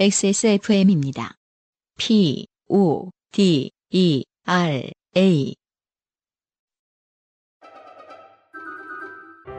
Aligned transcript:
XSFM입니다. 0.00 1.34
P, 1.98 2.46
O, 2.70 3.10
D, 3.32 3.70
E, 3.90 4.24
R, 4.46 4.90
A. 5.14 5.54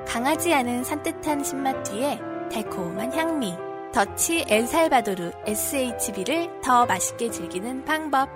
강하지 0.07 0.51
않은 0.51 0.83
산뜻한 0.83 1.43
신맛 1.43 1.83
뒤에 1.83 2.19
달콤한 2.51 3.13
향미. 3.13 3.53
더치 3.93 4.45
엘살바도르 4.47 5.31
SHB를 5.45 6.61
더 6.63 6.87
맛있게 6.87 7.29
즐기는 7.29 7.85
방법. 7.85 8.27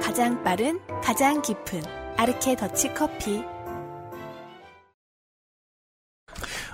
가장 0.00 0.44
빠른, 0.44 0.78
가장 1.02 1.42
깊은 1.42 1.82
아르케 2.16 2.54
더치 2.54 2.94
커피. 2.94 3.42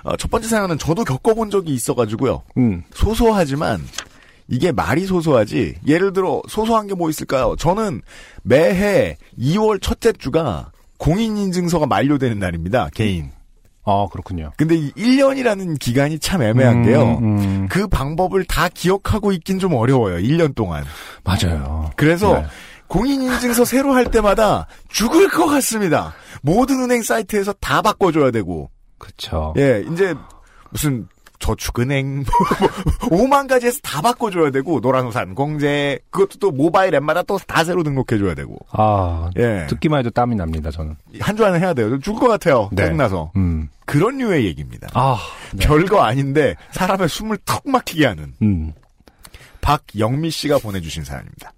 어, 0.03 0.15
첫 0.17 0.29
번째 0.29 0.47
사연은 0.47 0.77
저도 0.77 1.03
겪어본 1.05 1.49
적이 1.49 1.73
있어가지고요. 1.73 2.43
음. 2.57 2.83
소소하지만 2.93 3.79
이게 4.47 4.71
말이 4.71 5.05
소소하지. 5.05 5.75
예를 5.87 6.13
들어 6.13 6.41
소소한 6.47 6.87
게 6.87 6.93
뭐 6.95 7.09
있을까요? 7.09 7.55
저는 7.57 8.01
매해 8.43 9.17
2월 9.39 9.81
첫째 9.81 10.11
주가 10.13 10.71
공인인증서가 10.97 11.85
만료되는 11.87 12.39
날입니다. 12.39 12.89
개인. 12.93 13.31
아, 13.85 14.07
그렇군요. 14.11 14.51
근데 14.55 14.75
이 14.75 14.91
1년이라는 14.93 15.77
기간이 15.79 16.19
참 16.19 16.41
애매한 16.41 16.77
음, 16.77 16.83
게요. 16.85 17.17
음. 17.21 17.67
그 17.69 17.87
방법을 17.87 18.45
다 18.45 18.69
기억하고 18.69 19.33
있긴 19.33 19.59
좀 19.59 19.73
어려워요. 19.73 20.17
1년 20.17 20.55
동안. 20.55 20.85
맞아요. 21.25 21.91
그래서 21.97 22.39
네. 22.39 22.45
공인인증서 22.87 23.65
새로 23.65 23.93
할 23.93 24.05
때마다 24.11 24.67
죽을 24.87 25.29
것 25.29 25.47
같습니다. 25.47 26.13
모든 26.41 26.79
은행 26.83 27.01
사이트에서 27.01 27.51
다 27.59 27.81
바꿔줘야 27.81 28.31
되고. 28.31 28.69
그쵸. 28.97 29.53
예, 29.57 29.83
이제 29.91 30.13
무슨 30.69 31.07
저축은행 31.43 32.23
뭐 33.09 33.09
5만 33.09 33.47
가지에서 33.49 33.79
다 33.83 34.01
바꿔줘야 34.01 34.49
되고 34.49 34.79
노란우산 34.79 35.35
공제 35.35 35.99
그것도 36.09 36.39
또 36.39 36.51
모바일 36.51 36.95
앱마다 36.95 37.21
또 37.23 37.37
다 37.45 37.63
새로 37.65 37.83
등록해줘야 37.83 38.33
되고 38.33 38.57
아, 38.71 39.29
예. 39.37 39.65
듣기만 39.67 39.99
해도 39.99 40.09
땀이 40.09 40.35
납니다, 40.37 40.71
저는. 40.71 40.95
한 41.19 41.35
주 41.35 41.45
안에 41.45 41.59
해야 41.59 41.73
돼요. 41.73 41.99
죽을 41.99 42.21
것 42.21 42.27
같아요. 42.29 42.69
네. 42.71 42.83
짜증나서 42.83 43.31
음. 43.35 43.67
그런 43.85 44.17
류의 44.19 44.45
얘기입니다. 44.45 44.87
아, 44.93 45.17
네. 45.53 45.65
별거 45.67 46.01
아닌데 46.01 46.55
사람의 46.71 47.09
숨을 47.09 47.37
턱 47.43 47.67
막히게 47.67 48.05
하는 48.05 48.33
음. 48.41 48.71
박영미 49.61 50.29
씨가 50.29 50.59
보내주신 50.59 51.03
사연입니다. 51.03 51.51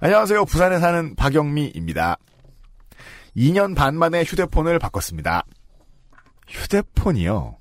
안녕하세요. 0.00 0.44
부산에 0.44 0.78
사는 0.78 1.14
박영미입니다. 1.16 2.16
2년 3.36 3.74
반 3.76 3.96
만에 3.96 4.22
휴대폰을 4.24 4.78
바꿨습니다. 4.78 5.44
휴대폰이요. 6.48 7.56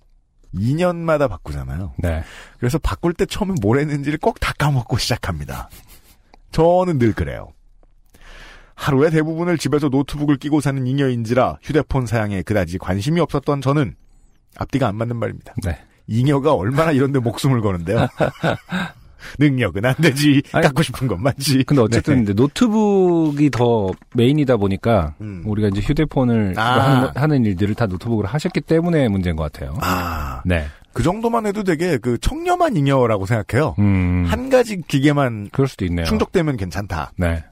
2년마다 0.54 1.30
바꾸잖아요. 1.30 1.94
네. 1.98 2.24
그래서 2.60 2.78
바꿀 2.80 3.14
때 3.14 3.26
처음에 3.26 3.54
뭘 3.62 3.80
했는지를 3.80 4.18
꼭 4.20 4.40
다 4.40 4.54
까먹고 4.58 4.98
시작합니다. 4.98 5.70
저는 6.52 6.98
늘 7.00 7.14
그래요. 7.14 7.54
하루의 8.76 9.12
대부분을 9.12 9.58
집에서 9.58 9.90
노트북을 9.90 10.38
끼고 10.38 10.62
사는 10.62 10.86
잉여인지라 10.88 11.60
휴대폰 11.62 12.06
사양에 12.06 12.42
그다지 12.42 12.78
관심이 12.78 13.20
없었던 13.20 13.62
저는 13.62 13.96
앞뒤가 14.58 14.88
안 14.88 14.96
맞는 14.96 15.18
말입니다. 15.18 15.54
네. 15.64 15.78
잉여가 16.08 16.54
얼마나 16.54 16.92
이런데 16.92 17.20
목숨을 17.20 17.62
거는데요. 17.62 18.08
능력은 19.38 19.86
안 19.86 19.96
되지. 19.96 20.42
아니, 20.52 20.64
갖고 20.64 20.84
싶은 20.84 21.08
것만지. 21.08 21.64
근데 21.64 21.82
어쨌든 21.82 22.26
네. 22.26 22.34
노트북이 22.34 23.50
더 23.50 23.92
메인이다 24.16 24.58
보니까 24.58 25.16
음. 25.22 25.44
우리가 25.46 25.70
이제 25.70 25.82
휴대폰을 25.82 26.54
아. 26.58 26.80
하는, 26.80 27.10
하는 27.16 27.46
일들을 27.46 27.76
다 27.76 27.86
노트북으로 27.86 28.28
하셨기 28.28 28.62
때문에 28.62 29.08
문제인 29.08 29.36
것 29.36 29.52
같아요. 29.52 29.76
아, 29.82 30.42
네. 30.46 30.66
그 30.94 31.04
정도만 31.04 31.46
해도 31.46 31.64
되게 31.64 31.98
그 31.98 32.18
청렴한 32.18 32.76
잉여라고 32.76 33.26
생각해요. 33.26 33.76
음. 33.80 34.26
한 34.28 34.50
가지 34.50 34.82
기계만 34.82 35.50
그럴 35.52 35.68
수도 35.68 35.86
있네요. 35.86 36.06
충족되면 36.06 36.58
괜찮다. 36.58 37.12
네. 37.16 37.44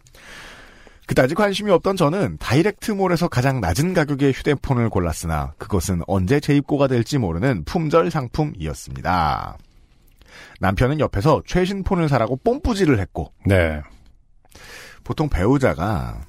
그다지 1.08 1.36
관심이 1.36 1.72
없던 1.72 1.96
저는 1.96 2.38
다이렉트몰에서 2.38 3.30
가장 3.30 3.62
낮은 3.62 3.94
가격의 3.94 4.34
휴대폰을 4.34 4.90
골랐으나 4.90 5.54
그것은 5.58 6.02
언제 6.06 6.42
재입고가 6.42 6.88
될지 6.88 7.18
모르는 7.18 7.64
품절 7.64 8.12
상품이었습니다. 8.12 9.58
남편은 10.60 11.00
옆에서 11.00 11.42
최신 11.46 11.84
폰을 11.84 12.10
사라고 12.10 12.38
뽐뿌질을 12.38 13.00
했고 13.00 13.34
네. 13.46 13.82
보통 15.04 15.30
배우자가 15.30 16.22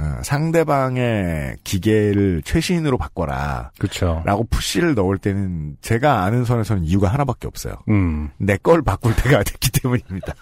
어, 0.00 0.20
상대방의 0.22 1.56
기계를 1.62 2.40
최신으로 2.42 2.96
바꿔라 2.96 3.70
그쵸. 3.78 4.22
라고 4.24 4.44
푸시를 4.44 4.94
넣을 4.94 5.18
때는 5.18 5.76
제가 5.82 6.22
아는 6.24 6.44
선에서는 6.46 6.84
이유가 6.84 7.08
하나밖에 7.08 7.46
없어요. 7.46 7.74
음. 7.90 8.30
내걸 8.38 8.82
바꿀 8.82 9.14
때가 9.14 9.42
됐기 9.44 9.70
때문입니다. 9.72 10.34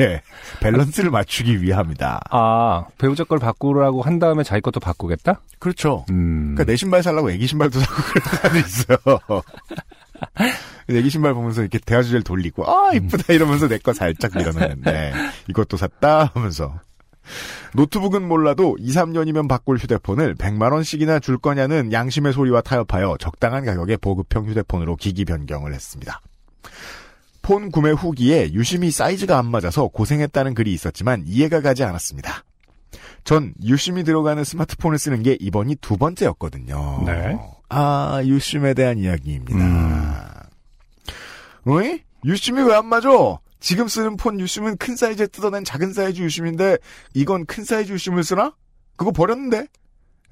예, 0.00 0.22
밸런스를 0.60 1.10
맞추기 1.10 1.60
위함이다. 1.60 2.20
아, 2.30 2.86
배우자 2.98 3.24
걸 3.24 3.40
바꾸라고 3.40 4.02
한 4.02 4.20
다음에 4.20 4.44
자기 4.44 4.60
것도 4.60 4.78
바꾸겠다? 4.78 5.40
그렇죠. 5.58 6.04
음. 6.10 6.54
그러니까 6.54 6.64
내 6.64 6.76
신발 6.76 7.02
살라고 7.02 7.32
애기 7.32 7.48
신발도 7.48 7.80
사고 7.80 8.02
그런 8.02 8.24
사람도 8.28 8.58
있어요. 8.58 9.42
애기 10.88 11.10
신발 11.10 11.34
보면서 11.34 11.62
이렇게 11.62 11.78
대화 11.78 12.02
주제를 12.02 12.22
돌리고 12.22 12.68
아 12.68 12.92
이쁘다 12.94 13.32
이러면서 13.32 13.68
내 13.68 13.78
거 13.78 13.92
살짝 13.92 14.32
밀어내는데 14.36 15.12
이것도 15.48 15.76
샀다 15.76 16.32
하면서 16.34 16.80
노트북은 17.74 18.26
몰라도 18.26 18.76
2, 18.80 18.90
3년이면 18.90 19.48
바꿀 19.48 19.76
휴대폰을 19.78 20.34
100만 20.34 20.72
원씩이나 20.72 21.20
줄 21.20 21.38
거냐는 21.38 21.92
양심의 21.92 22.32
소리와 22.32 22.60
타협하여 22.60 23.16
적당한 23.18 23.64
가격의 23.64 23.98
보급형 23.98 24.46
휴대폰으로 24.46 24.96
기기 24.96 25.24
변경을 25.24 25.72
했습니다. 25.72 26.20
폰 27.42 27.70
구매 27.70 27.90
후기에 27.90 28.52
유심히 28.52 28.90
사이즈가 28.90 29.38
안 29.38 29.46
맞아서 29.50 29.88
고생했다는 29.88 30.54
글이 30.54 30.72
있었지만 30.72 31.24
이해가 31.26 31.60
가지 31.60 31.82
않았습니다. 31.82 32.44
전 33.24 33.54
유심히 33.64 34.04
들어가는 34.04 34.42
스마트폰을 34.44 34.98
쓰는 34.98 35.22
게 35.22 35.36
이번이 35.40 35.76
두 35.76 35.96
번째였거든요. 35.96 37.02
네. 37.06 37.38
아, 37.74 38.20
유심에 38.24 38.74
대한 38.74 38.98
이야기입니다. 38.98 39.56
음. 39.56 40.14
어이? 41.66 42.00
유심이 42.24 42.60
왜 42.62 42.74
안 42.74 42.86
맞아? 42.86 43.08
지금 43.60 43.88
쓰는 43.88 44.16
폰 44.16 44.38
유심은 44.40 44.76
큰 44.76 44.96
사이즈에 44.96 45.26
뜯어낸 45.28 45.64
작은 45.64 45.92
사이즈 45.92 46.20
유심인데 46.20 46.78
이건 47.14 47.46
큰 47.46 47.64
사이즈 47.64 47.92
유심을 47.92 48.24
쓰나? 48.24 48.54
그거 48.96 49.12
버렸는데? 49.12 49.66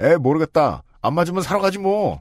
에 0.00 0.16
모르겠다. 0.16 0.82
안 1.02 1.14
맞으면 1.14 1.42
사러 1.42 1.60
가지 1.60 1.78
뭐. 1.78 2.20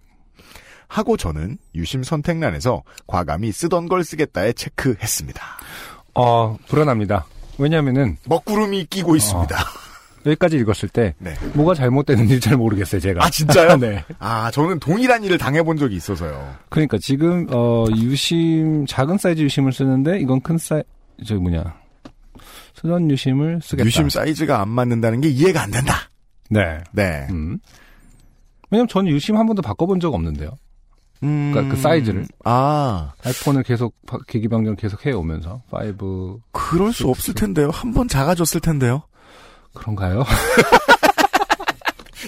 하고 0.88 1.18
저는 1.18 1.58
유심 1.76 2.04
선택란에서 2.04 2.84
과감히 3.08 3.52
쓰던 3.52 3.90
걸 3.90 4.04
쓰겠다에 4.04 4.54
체크했습니다. 4.54 5.42
어, 6.16 6.58
불안합니다. 6.68 7.26
왜냐면은, 7.58 8.18
먹구름이 8.26 8.86
끼고 8.86 9.16
있습니다. 9.16 9.56
여기까지 10.26 10.58
읽었을 10.58 10.90
때, 10.90 11.16
네. 11.20 11.34
뭐가 11.54 11.74
잘못됐는지 11.74 12.40
잘 12.40 12.58
모르겠어요, 12.58 13.00
제가. 13.02 13.24
아 13.26 13.30
진짜요? 13.30 13.78
네. 13.80 14.04
아 14.20 14.52
저는 14.52 14.80
동일한 14.80 15.24
일을 15.24 15.38
당해본 15.38 15.78
적이 15.78 15.96
있어서요. 15.96 16.56
그러니까 16.70 16.98
지금, 17.00 17.48
어, 17.52 17.86
유심, 17.96 18.86
작은 18.86 19.18
사이즈 19.18 19.42
유심을 19.42 19.72
쓰는데, 19.72 20.20
이건 20.20 20.42
큰 20.42 20.58
사이, 20.58 20.82
저기 21.26 21.40
뭐냐. 21.42 21.64
쓰던 22.76 23.10
유심을 23.12 23.60
쓰겠다. 23.62 23.86
유심 23.86 24.10
사이즈가 24.10 24.62
안 24.62 24.70
맞는다는 24.70 25.22
게 25.22 25.30
이해가 25.30 25.62
안 25.64 25.72
된다. 25.72 25.94
네. 26.50 26.80
네. 26.94 27.28
음. 27.30 27.60
왜냐면 28.72 28.88
저는 28.88 29.12
유심 29.12 29.36
한 29.38 29.46
번도 29.48 29.62
바꿔본 29.62 30.00
적 30.00 30.14
없는데요. 30.14 30.52
음, 31.24 31.52
그러니까 31.52 31.76
그 31.76 31.82
사이즈를. 31.82 32.26
아 32.46 33.12
아이폰을 33.26 33.64
계속, 33.64 33.94
바- 34.08 34.20
계기 34.28 34.48
변경 34.48 34.76
계속 34.76 35.06
해오면서, 35.06 35.62
5, 35.72 36.40
그럴 36.52 36.94
수 36.94 37.10
없을 37.10 37.34
텐데요. 37.34 37.70
한 37.72 37.94
번 37.94 38.08
작아졌을 38.08 38.62
텐데요. 38.62 39.04
그런가요? 39.74 40.24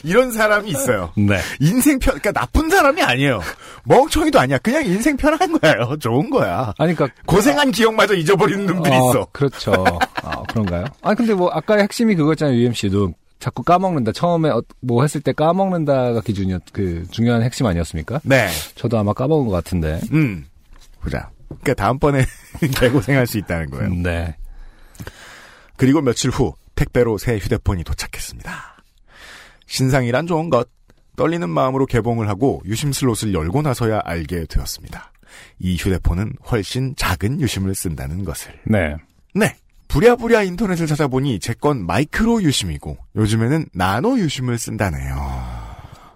이런 0.04 0.32
사람이 0.32 0.70
있어요. 0.72 1.12
네. 1.16 1.40
인생 1.60 2.00
편, 2.00 2.18
그러니까 2.18 2.32
나쁜 2.32 2.70
사람이 2.70 3.02
아니에요. 3.04 3.42
멍청이도 3.84 4.40
아니야. 4.40 4.58
그냥 4.60 4.84
인생 4.86 5.16
편한 5.16 5.60
거예요. 5.60 5.96
좋은 6.00 6.30
거야. 6.30 6.74
아니, 6.78 6.96
그니까. 6.96 7.14
고생한 7.28 7.72
기억마저 7.72 8.16
잊어버리는 8.16 8.66
놈들이 8.66 8.96
어, 8.96 9.10
있어. 9.10 9.28
그렇죠. 9.32 9.74
아, 10.24 10.42
그런가요? 10.44 10.86
아 11.02 11.14
근데 11.14 11.34
뭐 11.34 11.50
아까의 11.52 11.84
핵심이 11.84 12.16
그거였잖아요. 12.16 12.58
UMC도 12.58 13.14
자꾸 13.40 13.64
까먹는다. 13.64 14.12
처음에 14.12 14.50
어- 14.50 14.64
뭐 14.82 15.04
했을 15.04 15.22
때 15.22 15.34
까먹는다가 15.34 16.22
기준이었 16.22 16.62
그 16.74 17.06
중요한 17.12 17.44
핵심 17.44 17.66
아니었습니까? 17.68 18.22
네. 18.24 18.48
저도 18.76 18.98
아마 18.98 19.14
까먹은 19.14 19.48
것 19.48 19.52
같은데. 19.52 20.00
음. 20.14 20.46
보자. 21.02 21.30
그러니까 21.48 21.74
다음번에 21.76 22.26
개고생할 22.80 23.28
수 23.28 23.38
있다는 23.38 23.70
거예요. 23.70 23.90
네. 23.96 24.36
그리고 25.76 26.02
며칠 26.02 26.30
후 26.32 26.54
택배로 26.76 27.18
새 27.18 27.38
휴대폰이 27.38 27.84
도착했습니다. 27.84 28.52
신상이란 29.68 30.28
좋은 30.28 30.50
것. 30.50 30.70
떨리는 31.18 31.48
마음으로 31.50 31.86
개봉을 31.86 32.28
하고 32.30 32.62
유심 32.66 32.94
슬롯을 32.94 33.34
열고 33.34 33.62
나서야 33.62 34.02
알게 34.06 34.46
되었습니다. 34.46 35.12
이 35.60 35.76
휴대폰은 35.76 36.34
훨씬 36.50 36.96
작은 36.96 37.40
유심을 37.42 37.76
쓴다는 37.76 38.24
것을. 38.26 38.54
네. 38.66 38.96
네. 39.34 39.56
부랴부랴 39.88 40.44
인터넷을 40.44 40.88
찾아보니 40.88 41.40
제 41.40 41.54
건 41.54 41.86
마이크로 41.86 42.42
유심이고 42.44 42.98
요즘에는 43.18 43.66
나노 43.74 44.18
유심을 44.20 44.58
쓴다네요. 44.58 45.62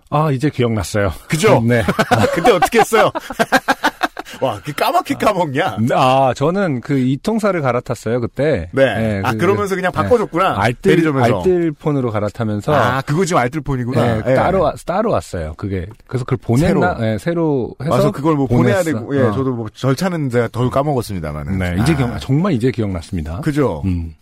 아 0.09 0.31
이제 0.31 0.49
기억났어요. 0.49 1.11
그죠? 1.27 1.61
네. 1.61 1.83
그때 2.33 2.51
어떻게 2.51 2.79
했어요? 2.79 3.11
와, 4.41 4.59
그 4.63 4.73
까맣게 4.73 5.15
까먹냐? 5.15 5.77
아, 5.93 6.33
저는 6.35 6.81
그 6.81 6.97
이통사를 6.97 7.59
갈아탔어요, 7.61 8.19
그때. 8.21 8.69
네. 8.73 9.21
아, 9.23 9.31
그- 9.31 9.37
그러면서 9.37 9.75
그냥 9.75 9.91
바꿔줬구나. 9.91 10.55
알뜰, 10.59 10.91
대리점에서. 10.97 11.37
알뜰폰으로 11.37 12.11
갈아타면서. 12.11 12.73
아, 12.73 13.01
그거 13.01 13.25
지금 13.25 13.41
알뜰폰이구나. 13.41 14.23
네, 14.23 14.31
예. 14.31 14.35
따로, 14.35 14.61
와- 14.61 14.73
따로 14.85 15.11
왔어요. 15.11 15.53
그게. 15.57 15.85
그래서 16.07 16.25
그걸 16.25 16.37
보냈나? 16.41 16.67
새로. 16.95 16.99
네, 16.99 17.17
새로 17.17 17.75
해서. 17.81 17.91
와서 17.93 18.11
그걸 18.11 18.35
뭐 18.35 18.47
보내야 18.47 18.79
보냈어. 18.79 18.83
되고, 18.99 19.15
예, 19.17 19.21
어. 19.21 19.31
저도 19.31 19.53
뭐 19.53 19.67
절차는 19.73 20.29
제가 20.29 20.47
덜 20.49 20.69
까먹었습니다만은. 20.69 21.57
네, 21.57 21.77
이제 21.81 21.93
아, 21.93 21.95
기억, 21.97 22.19
정말 22.19 22.53
이제 22.53 22.71
기억났습니다. 22.71 23.41
그죠? 23.41 23.81
음. 23.85 24.13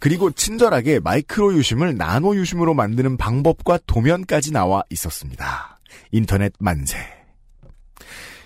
그리고 0.00 0.30
친절하게 0.30 1.00
마이크로 1.00 1.54
유심을 1.54 1.96
나노 1.96 2.36
유심으로 2.36 2.72
만드는 2.74 3.16
방법과 3.16 3.80
도면까지 3.86 4.52
나와 4.52 4.82
있었습니다. 4.90 5.80
인터넷 6.12 6.52
만세. 6.60 6.96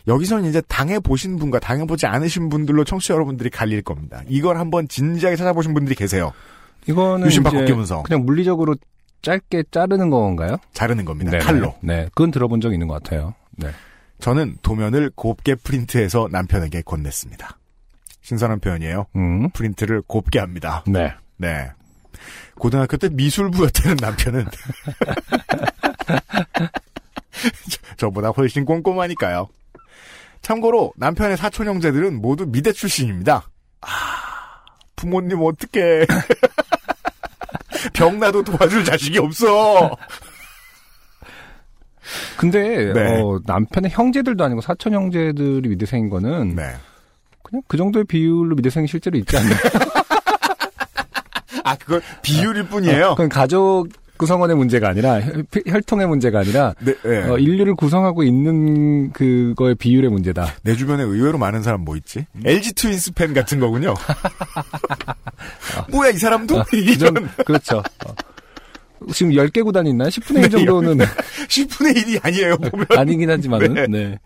여기서는 0.06 0.48
이제 0.48 0.60
당해보신 0.62 1.38
분과 1.38 1.60
당해보지 1.60 2.06
않으신 2.06 2.48
분들로 2.48 2.84
청취자 2.84 3.14
여러분들이 3.14 3.50
갈릴 3.50 3.82
겁니다. 3.82 4.22
이걸 4.28 4.58
한번 4.58 4.88
진지하게 4.88 5.36
찾아보신 5.36 5.74
분들이 5.74 5.94
계세요. 5.94 6.32
이거는. 6.88 7.26
그냥 8.02 8.24
물리적으로 8.24 8.74
짧게 9.22 9.64
자르는 9.70 10.10
건가요? 10.10 10.56
자르는 10.72 11.04
겁니다. 11.04 11.30
네, 11.30 11.38
칼로. 11.38 11.74
네, 11.80 12.06
그건 12.14 12.32
들어본 12.32 12.60
적 12.60 12.72
있는 12.72 12.88
것 12.88 13.00
같아요. 13.02 13.34
네. 13.56 13.70
저는 14.18 14.56
도면을 14.62 15.10
곱게 15.14 15.54
프린트해서 15.54 16.28
남편에게 16.30 16.82
건넸습니다. 16.82 17.54
신선한 18.22 18.60
표현이에요. 18.60 19.06
음. 19.16 19.50
프린트를 19.50 20.02
곱게 20.06 20.38
합니다. 20.40 20.82
네. 20.86 21.12
네. 21.36 21.70
고등학교 22.56 22.96
때 22.96 23.08
미술부였다는 23.08 23.96
남편은 24.00 24.46
저- 27.70 27.80
저보다 27.96 28.28
훨씬 28.30 28.64
꼼꼼하니까요. 28.64 29.48
참고로 30.42 30.92
남편의 30.96 31.36
사촌 31.36 31.68
형제들은 31.68 32.20
모두 32.20 32.46
미대 32.46 32.72
출신입니다. 32.72 33.48
아, 33.80 33.88
부모님 34.96 35.40
어떡해. 35.40 36.06
병나도 37.94 38.44
도와줄 38.44 38.84
자식이 38.84 39.18
없어. 39.18 39.96
근데, 42.36 42.92
네. 42.92 43.20
어, 43.20 43.40
남편의 43.46 43.90
형제들도 43.90 44.42
아니고 44.44 44.60
사촌 44.60 44.92
형제들이 44.92 45.68
미대생인 45.68 46.10
거는. 46.10 46.56
네. 46.56 46.74
그냥 47.42 47.62
그 47.68 47.76
정도의 47.76 48.04
비율로 48.04 48.56
미대생이 48.56 48.88
실제로 48.88 49.16
있지 49.18 49.36
않나요? 49.36 49.54
아, 51.64 51.76
그건 51.76 52.00
비율일 52.22 52.68
뿐이에요. 52.68 53.10
그건 53.10 53.28
가족 53.28 53.88
구성원의 54.16 54.56
문제가 54.56 54.88
아니라 54.88 55.20
혈, 55.20 55.44
혈통의 55.66 56.06
문제가 56.06 56.40
아니라 56.40 56.74
네, 56.80 56.94
네. 57.02 57.22
어, 57.28 57.38
인류를 57.38 57.74
구성하고 57.74 58.22
있는 58.22 59.12
그거의 59.12 59.74
비율의 59.74 60.10
문제다. 60.10 60.54
내 60.62 60.76
주변에 60.76 61.02
의외로 61.02 61.38
많은 61.38 61.62
사람 61.62 61.80
뭐 61.84 61.96
있지? 61.96 62.26
LG 62.44 62.74
트윈스 62.74 63.12
팬 63.14 63.34
같은 63.34 63.58
거군요. 63.58 63.94
뭐야, 65.90 66.10
이 66.10 66.18
사람도? 66.18 66.60
아, 66.60 66.64
이런 66.72 67.14
좀, 67.14 67.28
그렇죠. 67.44 67.78
어. 67.78 68.14
지금 69.12 69.32
10개 69.32 69.64
구단이 69.64 69.90
있나요? 69.90 70.08
10분의 70.10 70.44
1 70.44 70.50
정도는 70.50 70.98
10분의 71.48 71.96
1이 72.06 72.24
아니에요, 72.24 72.56
보면. 72.58 72.86
아니긴 72.90 73.30
하지만은. 73.30 73.74
네. 73.74 73.86
네. 73.88 74.18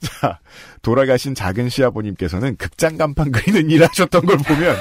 자, 0.00 0.40
돌아가신 0.82 1.34
작은 1.36 1.68
시아버님께서는 1.68 2.56
극장 2.56 2.96
간판 2.96 3.30
그리는 3.30 3.70
일 3.70 3.84
하셨던 3.84 4.26
걸 4.26 4.38
보면 4.38 4.76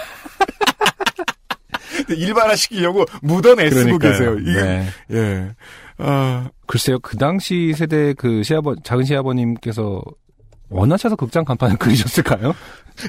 일반화시키려고 2.10 3.06
묻어내 3.22 3.70
쓰고 3.70 3.98
그러니까요. 3.98 4.12
계세요. 4.12 4.38
이게, 4.40 4.62
네. 4.62 4.88
예. 5.12 5.52
아, 5.98 6.50
글쎄요, 6.68 7.00
그 7.00 7.18
당시 7.18 7.74
세대 7.76 8.14
그 8.14 8.44
시아버, 8.44 8.76
작은 8.84 9.06
시아버님께서 9.06 10.02
원하셔서 10.70 11.16
극장 11.16 11.46
간판을 11.46 11.78
그리셨을까요? 11.80 12.56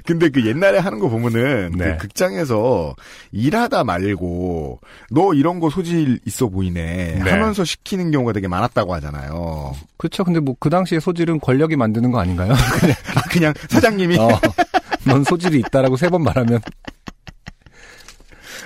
근데 0.05 0.29
그 0.29 0.46
옛날에 0.46 0.79
하는 0.79 0.99
거 0.99 1.08
보면은 1.08 1.73
네. 1.76 1.93
그 1.93 1.96
극장에서 2.08 2.94
일하다 3.32 3.85
말고 3.85 4.81
너 5.11 5.35
이런 5.35 5.61
거 5.61 5.69
소질 5.70 6.19
있어 6.26 6.49
보이네 6.49 7.20
네. 7.23 7.31
하면서 7.31 7.64
시키는 7.64 8.11
경우가 8.11 8.32
되게 8.32 8.49
많았다고 8.49 8.94
하잖아요. 8.94 9.75
그렇죠. 9.99 10.25
근데 10.25 10.41
뭐 10.41 10.55
그 10.58 10.69
당시의 10.70 11.00
소질은 11.02 11.41
권력이 11.41 11.76
만드는 11.76 12.11
거 12.12 12.19
아닌가요? 12.20 12.52
아, 13.14 13.20
그냥 13.31 13.52
사장님이 13.69 14.19
어, 14.19 14.29
넌 15.06 15.23
소질이 15.25 15.58
있다라고 15.61 15.96
세 15.96 16.08
번 16.08 16.23
말하면 16.23 16.61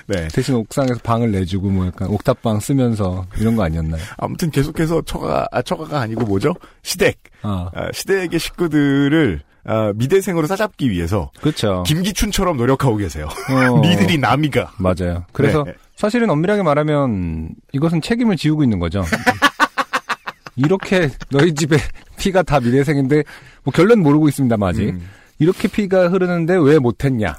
네. 0.07 0.29
대신 0.29 0.55
옥상에서 0.55 1.01
방을 1.03 1.33
내주고 1.33 1.69
뭐 1.71 1.87
약간 1.87 2.09
옥탑방 2.09 2.61
쓰면서 2.61 3.27
이런 3.39 3.57
거 3.57 3.65
아니었나요? 3.65 4.03
아무튼 4.17 4.51
계속해서 4.51 5.03
처가 5.03 5.47
아 5.51 5.63
처가가 5.63 6.01
아니고 6.01 6.25
뭐죠? 6.25 6.55
시댁 6.83 7.19
아, 7.43 7.71
아, 7.75 7.93
시댁의 7.93 8.39
식구들을 8.39 9.43
아, 9.65 9.93
미대생으로 9.95 10.47
싸잡기 10.47 10.91
위해서 10.91 11.31
그렇죠. 11.41 11.83
김기춘처럼 11.87 12.57
노력하고 12.57 12.97
계세요. 12.97 13.29
어, 13.51 13.81
니들이 13.87 14.17
남이가. 14.19 14.73
맞아요. 14.79 15.25
그래서 15.33 15.65
네. 15.65 15.75
사실은 15.97 16.31
엄밀하게 16.31 16.63
말하면 16.63 17.51
이것은 17.73 18.01
책임을 18.01 18.37
지우고 18.37 18.63
있는 18.63 18.79
거죠. 18.79 19.05
이렇게 20.57 21.11
너희 21.31 21.55
집에 21.55 21.77
피가 22.19 22.43
다 22.43 22.61
미대생인데 22.61 23.23
뭐 23.63 23.73
결론 23.73 24.01
모르고 24.01 24.29
있습니다만 24.29 24.69
아직 24.71 24.89
음. 24.89 25.09
이렇게 25.39 25.69
피가 25.69 26.09
흐르는데 26.09 26.57
왜 26.57 26.79
못했냐? 26.79 27.37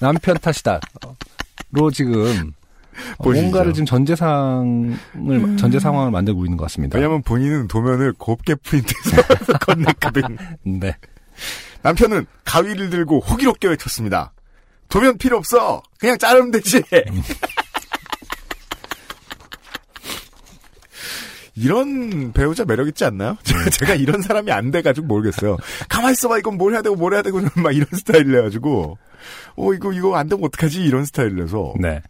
남편 0.00 0.36
탓이다. 0.38 0.80
로 1.72 1.90
지금 1.90 2.52
어, 3.18 3.24
보시죠. 3.24 3.42
뭔가를 3.42 3.72
지금 3.72 3.86
전제 3.86 4.14
상황을 4.14 5.56
전제 5.56 5.80
상황을 5.80 6.10
만들고 6.10 6.44
있는 6.44 6.56
것 6.58 6.64
같습니다. 6.64 6.98
왜냐면 6.98 7.22
본인은 7.22 7.68
도면을 7.68 8.12
곱게 8.12 8.54
프린트해서 8.56 9.52
건넸거든. 9.58 10.36
네. 10.64 10.94
남편은 11.82 12.26
가위를 12.44 12.90
들고 12.90 13.20
호기롭게 13.20 13.68
외쳤습니다. 13.68 14.32
도면 14.88 15.16
필요 15.16 15.38
없어. 15.38 15.82
그냥 15.98 16.18
자르면 16.18 16.50
되지. 16.50 16.82
이런 21.54 22.32
배우자 22.32 22.64
매력 22.64 22.88
있지 22.88 23.04
않나요? 23.04 23.36
제가 23.72 23.94
이런 23.94 24.22
사람이 24.22 24.50
안 24.50 24.70
돼가지고 24.70 25.06
모르겠어요. 25.06 25.56
가만 25.88 26.12
있어봐, 26.12 26.38
이건 26.38 26.56
뭘 26.56 26.72
해야 26.72 26.82
되고 26.82 26.96
뭘 26.96 27.14
해야 27.14 27.22
되고 27.22 27.40
막 27.56 27.74
이런 27.74 27.86
스타일이라가지고, 27.92 28.98
어 29.56 29.74
이거 29.74 29.92
이거 29.92 30.16
안 30.16 30.28
되면 30.28 30.44
어떡하지 30.44 30.82
이런 30.82 31.04
스타일이라서. 31.04 31.74
네. 31.80 32.02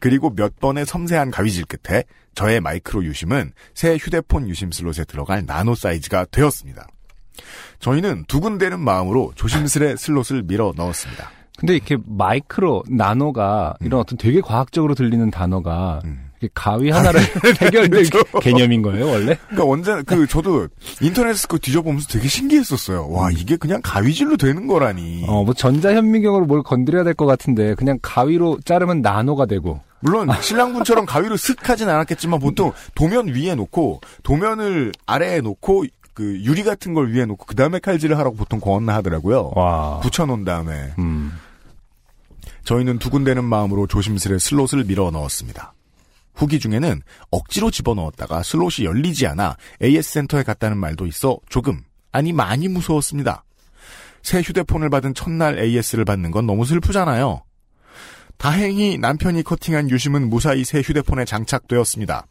그리고 0.00 0.34
몇 0.34 0.58
번의 0.60 0.86
섬세한 0.86 1.30
가위질 1.30 1.64
끝에 1.66 2.04
저의 2.34 2.60
마이크로 2.60 3.04
유심은 3.04 3.52
새 3.74 3.96
휴대폰 3.96 4.48
유심 4.48 4.72
슬롯에 4.72 5.04
들어갈 5.06 5.46
나노 5.46 5.74
사이즈가 5.76 6.26
되었습니다. 6.30 6.86
저희는 7.78 8.24
두근대는 8.26 8.80
마음으로 8.80 9.32
조심스레 9.34 9.96
슬롯을 9.96 10.42
밀어 10.44 10.72
넣었습니다. 10.76 11.30
근데 11.58 11.76
이렇게 11.76 11.96
마이크로 12.04 12.84
나노가 12.88 13.74
이런 13.80 14.00
어떤 14.00 14.18
되게 14.18 14.40
과학적으로 14.40 14.94
들리는 14.94 15.30
단어가 15.30 16.00
음. 16.04 16.30
가위 16.54 16.90
하나로 16.90 17.20
해결될 17.62 18.04
개념인 18.42 18.82
거예요, 18.82 19.06
원래? 19.08 19.38
그러니까 19.48 19.64
언제 19.70 20.02
그 20.02 20.26
저도 20.26 20.68
인터넷에서 21.00 21.48
그 21.48 21.58
뒤져보면서 21.58 22.08
되게 22.08 22.28
신기했었어요. 22.28 23.08
와 23.10 23.30
이게 23.30 23.56
그냥 23.56 23.80
가위질로 23.82 24.36
되는 24.36 24.66
거라니. 24.66 25.24
어, 25.26 25.44
뭐 25.44 25.54
전자현미경으로 25.54 26.46
뭘 26.46 26.62
건드려야 26.62 27.04
될 27.04 27.14
것 27.14 27.26
같은데 27.26 27.74
그냥 27.74 27.98
가위로 28.02 28.58
자르면 28.64 29.00
나노가 29.02 29.46
되고. 29.46 29.80
물론 30.00 30.28
신랑분처럼 30.40 31.06
가위로 31.06 31.36
슥 31.36 31.66
하진 31.68 31.88
않았겠지만 31.88 32.38
보통 32.40 32.72
도면 32.94 33.28
위에 33.28 33.54
놓고 33.54 34.00
도면을 34.22 34.92
아래에 35.06 35.40
놓고 35.40 35.86
그 36.12 36.40
유리 36.42 36.62
같은 36.62 36.92
걸 36.92 37.10
위에 37.12 37.24
놓고 37.24 37.46
그 37.46 37.54
다음에 37.56 37.78
칼질을 37.78 38.18
하라고 38.18 38.36
보통 38.36 38.60
권나 38.60 38.94
하더라고요. 38.96 39.52
와. 39.54 40.00
붙여놓은 40.00 40.44
다음에 40.44 40.92
음. 40.98 41.32
저희는 42.64 42.98
두근대는 42.98 43.44
마음으로 43.44 43.86
조심스레 43.86 44.38
슬롯을 44.38 44.84
밀어 44.86 45.10
넣었습니다. 45.10 45.72
후기 46.34 46.58
중에는 46.58 47.00
억지로 47.30 47.70
집어넣었다가 47.70 48.42
슬롯이 48.42 48.84
열리지 48.84 49.26
않아 49.26 49.56
AS 49.82 50.12
센터에 50.12 50.42
갔다는 50.42 50.76
말도 50.78 51.06
있어 51.06 51.38
조금, 51.48 51.82
아니 52.12 52.32
많이 52.32 52.68
무서웠습니다. 52.68 53.44
새 54.22 54.40
휴대폰을 54.40 54.90
받은 54.90 55.14
첫날 55.14 55.58
AS를 55.58 56.04
받는 56.04 56.30
건 56.30 56.46
너무 56.46 56.64
슬프잖아요. 56.64 57.42
다행히 58.36 58.98
남편이 58.98 59.42
커팅한 59.42 59.90
유심은 59.90 60.28
무사히 60.28 60.64
새 60.64 60.80
휴대폰에 60.80 61.24
장착되었습니다. 61.24 62.26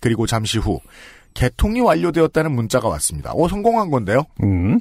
그리고 0.00 0.26
잠시 0.26 0.58
후 0.58 0.80
개통이 1.34 1.80
완료되었다는 1.80 2.52
문자가 2.52 2.88
왔습니다. 2.88 3.32
어, 3.32 3.48
성공한 3.48 3.90
건데요? 3.90 4.24
음. 4.42 4.80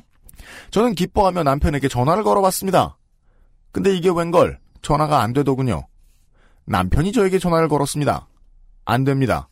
저는 0.72 0.96
기뻐하며 0.96 1.44
남편에게 1.44 1.88
전화를 1.88 2.24
걸어봤습니다. 2.24 2.98
근데 3.72 3.96
이게 3.96 4.10
웬걸 4.10 4.60
전화가 4.82 5.22
안 5.22 5.34
되더군요. 5.34 5.88
남편이 6.66 7.12
저에게 7.12 7.40
전화를 7.40 7.68
걸었습니다. 7.68 8.28
안 8.88 9.04
됩니다. 9.04 9.50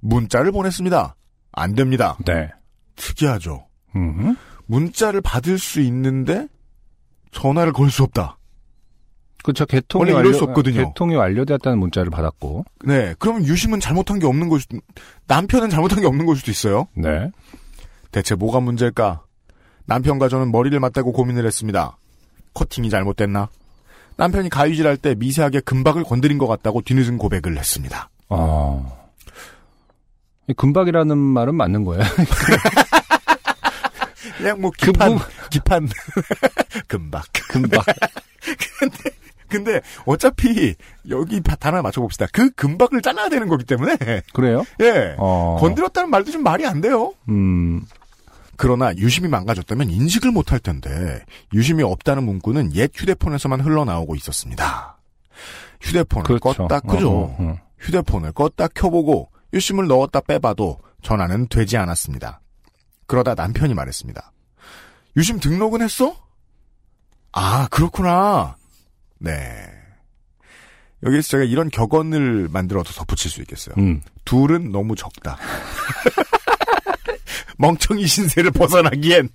문자를 0.00 0.52
보냈습니다. 0.52 1.16
안 1.52 1.74
됩니다. 1.74 2.18
네. 2.26 2.50
특이하죠. 2.96 3.66
음. 3.96 4.36
문자를 4.66 5.20
받을 5.22 5.58
수 5.58 5.80
있는데 5.80 6.46
전화를 7.32 7.72
걸 7.72 7.90
수 7.90 8.02
없다. 8.02 8.38
그렇죠. 9.42 9.66
개통이 9.66 10.02
원래 10.02 10.12
이럴 10.12 10.24
완료, 10.26 10.38
수 10.38 10.44
없거든요. 10.44 10.86
개통이 10.86 11.16
완료되었다는 11.16 11.78
문자를 11.78 12.10
받았고. 12.10 12.64
네, 12.84 13.14
그러면 13.18 13.44
유심은 13.44 13.80
잘못한 13.80 14.20
게 14.20 14.26
없는 14.26 14.48
걸 14.48 14.60
수도, 14.60 14.78
남편은 15.26 15.68
잘못한 15.68 16.00
게 16.00 16.06
없는 16.06 16.26
걸 16.26 16.36
수도 16.36 16.50
있어요. 16.52 16.86
네. 16.94 17.30
대체 18.12 18.36
뭐가 18.36 18.60
문제일까? 18.60 19.24
남편과 19.86 20.28
저는 20.28 20.52
머리를 20.52 20.78
맞대고 20.78 21.10
고민을 21.12 21.44
했습니다. 21.46 21.96
커팅이 22.54 22.88
잘못됐나? 22.90 23.48
남편이 24.16 24.48
가위질할 24.50 24.96
때 24.98 25.16
미세하게 25.16 25.60
금박을 25.60 26.04
건드린 26.04 26.38
것 26.38 26.46
같다고 26.46 26.82
뒤늦은 26.82 27.18
고백을 27.18 27.58
했습니다. 27.58 28.10
어. 28.34 29.10
이 30.48 30.54
금박이라는 30.54 31.16
말은 31.16 31.54
맞는 31.54 31.84
거예요. 31.84 32.02
그냥 34.38 34.60
뭐그 34.60 34.76
기판, 34.86 35.16
부- 35.16 35.24
기판, 35.50 35.88
금박. 36.88 37.24
금박. 37.48 37.84
근데 39.48 39.80
어차피 40.06 40.74
여기 41.10 41.40
바- 41.40 41.56
단어 41.56 41.82
맞춰봅시다. 41.82 42.26
그 42.32 42.50
금박을 42.52 43.02
잘라야 43.02 43.28
되는 43.28 43.48
거기 43.48 43.64
때문에 43.64 43.96
그래요? 44.32 44.64
예 44.80 45.14
어. 45.18 45.58
건드렸다는 45.60 46.08
말도 46.10 46.30
좀 46.32 46.42
말이 46.42 46.66
안 46.66 46.80
돼요. 46.80 47.12
음. 47.28 47.82
그러나 48.56 48.94
유심이 48.96 49.28
망가졌다면 49.28 49.90
인식을 49.90 50.30
못할 50.30 50.58
텐데 50.58 51.22
유심이 51.52 51.82
없다는 51.82 52.24
문구는 52.24 52.74
옛 52.76 52.90
휴대폰에서만 52.94 53.60
흘러나오고 53.60 54.14
있었습니다. 54.16 54.96
휴대폰을 55.82 56.24
그렇죠. 56.24 56.68
껐다 56.68 56.86
끄죠. 56.88 57.10
어, 57.10 57.14
어, 57.14 57.36
어. 57.38 57.58
휴대폰을 57.82 58.32
껐다 58.32 58.72
켜보고 58.74 59.30
유심을 59.52 59.86
넣었다 59.86 60.20
빼봐도 60.20 60.78
전화는 61.02 61.48
되지 61.48 61.76
않았습니다. 61.76 62.40
그러다 63.06 63.34
남편이 63.34 63.74
말했습니다. 63.74 64.32
유심 65.16 65.40
등록은 65.40 65.82
했어? 65.82 66.16
아, 67.32 67.68
그렇구나. 67.70 68.56
네. 69.18 69.68
여기서 71.02 71.28
제가 71.28 71.44
이런 71.44 71.68
격언을 71.68 72.48
만들어서 72.50 72.92
덧붙일 72.92 73.30
수 73.30 73.40
있겠어요. 73.40 73.74
음. 73.78 74.00
둘은 74.24 74.70
너무 74.70 74.94
적다. 74.94 75.36
멍청이 77.58 78.06
신세를 78.06 78.52
벗어나기엔 78.52 79.28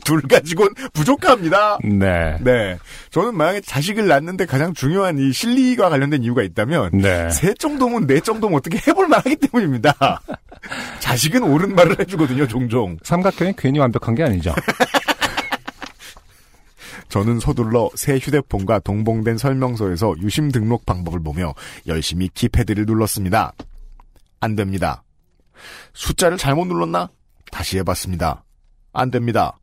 둘 0.04 0.22
가지고는 0.22 0.72
부족합니다. 0.92 1.78
네. 1.84 2.36
네. 2.40 2.78
저는 3.10 3.36
만약에 3.36 3.60
자식을 3.60 4.06
낳는데 4.06 4.46
가장 4.46 4.74
중요한 4.74 5.18
이 5.18 5.32
실리와 5.32 5.88
관련된 5.88 6.22
이유가 6.22 6.42
있다면 6.42 6.90
네. 6.92 7.30
세 7.30 7.54
정도면 7.54 8.06
네 8.06 8.20
정도면 8.20 8.58
어떻게 8.58 8.78
해볼 8.78 9.08
만하기 9.08 9.36
때문입니다. 9.36 10.20
자식은 11.00 11.42
옳은 11.42 11.74
말을 11.74 11.98
해주거든요, 12.00 12.46
종종. 12.46 12.96
삼각형이 13.02 13.54
괜히 13.56 13.78
완벽한 13.78 14.14
게 14.14 14.22
아니죠. 14.22 14.54
저는 17.08 17.40
서둘러 17.40 17.90
새 17.96 18.18
휴대폰과 18.18 18.80
동봉된 18.80 19.36
설명서에서 19.36 20.14
유심 20.22 20.52
등록 20.52 20.86
방법을 20.86 21.20
보며 21.22 21.54
열심히 21.88 22.28
키패드를 22.28 22.86
눌렀습니다. 22.86 23.52
안 24.38 24.54
됩니다. 24.54 25.02
숫자를 25.92 26.38
잘못 26.38 26.66
눌렀나? 26.66 27.10
다시 27.50 27.78
해봤습니다. 27.78 28.44
안 28.92 29.10
됩니다. 29.10 29.59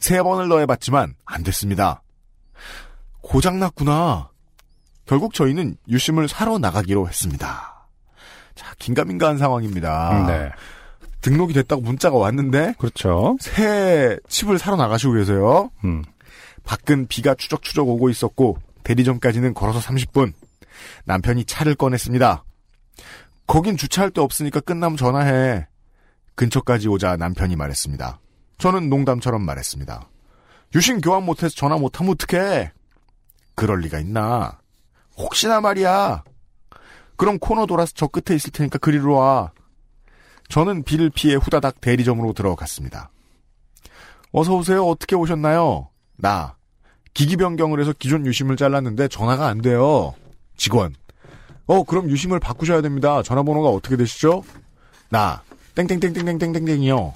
세 0.00 0.22
번을 0.22 0.48
넣어봤지만 0.48 1.14
안 1.24 1.42
됐습니다. 1.44 2.02
고장났구나. 3.20 4.30
결국 5.06 5.34
저희는 5.34 5.76
유심을 5.88 6.28
사러 6.28 6.58
나가기로 6.58 7.08
했습니다. 7.08 7.86
자, 8.54 8.74
긴가민가한 8.78 9.38
상황입니다. 9.38 10.26
네. 10.26 10.50
등록이 11.20 11.52
됐다고 11.52 11.82
문자가 11.82 12.16
왔는데 12.16 12.74
그렇죠. 12.78 13.36
새 13.40 14.18
칩을 14.28 14.58
사러 14.58 14.76
나가시고 14.76 15.12
계세요. 15.14 15.70
음. 15.84 16.02
밖은 16.64 17.06
비가 17.08 17.34
추적추적 17.34 17.88
오고 17.88 18.08
있었고 18.10 18.58
대리점까지는 18.84 19.54
걸어서 19.54 19.80
30분. 19.80 20.32
남편이 21.04 21.44
차를 21.44 21.74
꺼냈습니다. 21.74 22.44
거긴 23.46 23.76
주차할 23.76 24.10
데 24.12 24.20
없으니까 24.20 24.60
끝나면 24.60 24.96
전화해. 24.96 25.66
근처까지 26.36 26.88
오자 26.88 27.16
남편이 27.16 27.56
말했습니다. 27.56 28.18
저는 28.60 28.90
농담처럼 28.90 29.42
말했습니다. 29.42 30.06
유심 30.74 31.00
교환 31.00 31.24
못해서 31.24 31.54
전화 31.56 31.78
못하면 31.78 32.12
어떡해? 32.12 32.72
그럴 33.54 33.80
리가 33.80 33.98
있나? 33.98 34.60
혹시나 35.16 35.60
말이야. 35.60 36.22
그럼 37.16 37.38
코너 37.38 37.66
돌아서 37.66 37.92
저 37.94 38.06
끝에 38.06 38.36
있을 38.36 38.52
테니까 38.52 38.78
그리로 38.78 39.14
와. 39.14 39.52
저는 40.48 40.82
비를 40.82 41.10
피해 41.10 41.36
후다닥 41.36 41.80
대리점으로 41.80 42.34
들어갔습니다. 42.34 43.10
어서 44.32 44.54
오세요. 44.54 44.86
어떻게 44.86 45.16
오셨나요? 45.16 45.88
나 46.16 46.56
기기 47.14 47.36
변경을 47.36 47.80
해서 47.80 47.94
기존 47.98 48.26
유심을 48.26 48.56
잘랐는데 48.56 49.08
전화가 49.08 49.46
안 49.46 49.62
돼요. 49.62 50.14
직원. 50.56 50.94
어 51.66 51.82
그럼 51.84 52.10
유심을 52.10 52.40
바꾸셔야 52.40 52.82
됩니다. 52.82 53.22
전화번호가 53.22 53.70
어떻게 53.70 53.96
되시죠? 53.96 54.44
나 55.08 55.42
땡땡땡땡땡땡땡이요. 55.76 57.14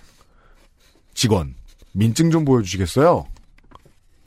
직원. 1.15 1.55
민증 1.93 2.31
좀 2.31 2.45
보여주시겠어요? 2.45 3.25